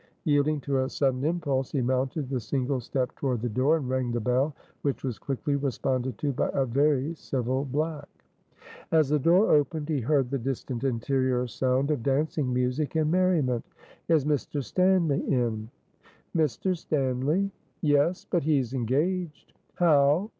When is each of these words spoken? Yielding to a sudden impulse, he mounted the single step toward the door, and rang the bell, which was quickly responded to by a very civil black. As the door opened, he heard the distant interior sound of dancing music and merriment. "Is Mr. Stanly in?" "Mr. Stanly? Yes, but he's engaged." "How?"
Yielding 0.23 0.59
to 0.59 0.79
a 0.79 0.89
sudden 0.89 1.23
impulse, 1.25 1.71
he 1.71 1.79
mounted 1.79 2.27
the 2.27 2.39
single 2.39 2.79
step 2.81 3.13
toward 3.15 3.39
the 3.39 3.47
door, 3.47 3.77
and 3.77 3.87
rang 3.87 4.11
the 4.11 4.19
bell, 4.19 4.55
which 4.81 5.03
was 5.03 5.19
quickly 5.19 5.55
responded 5.55 6.17
to 6.17 6.31
by 6.33 6.49
a 6.55 6.65
very 6.65 7.13
civil 7.13 7.65
black. 7.65 8.09
As 8.91 9.09
the 9.09 9.19
door 9.19 9.51
opened, 9.51 9.89
he 9.89 9.99
heard 9.99 10.31
the 10.31 10.39
distant 10.39 10.83
interior 10.85 11.45
sound 11.45 11.91
of 11.91 12.01
dancing 12.01 12.51
music 12.51 12.95
and 12.95 13.11
merriment. 13.11 13.63
"Is 14.07 14.25
Mr. 14.25 14.63
Stanly 14.63 15.21
in?" 15.29 15.69
"Mr. 16.35 16.75
Stanly? 16.75 17.51
Yes, 17.81 18.25
but 18.27 18.41
he's 18.41 18.73
engaged." 18.73 19.53
"How?" 19.75 20.29